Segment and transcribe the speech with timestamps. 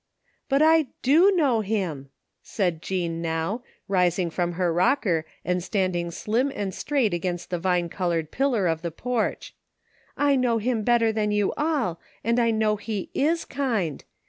[0.49, 2.09] "But I d^ know him!"
[2.41, 7.87] said Jean now, rising from her rocker and standing slim and straight against the vine
[7.87, 9.53] covered pillar of the porch."
[10.17, 14.03] I know him better than you all, and I know he is kind.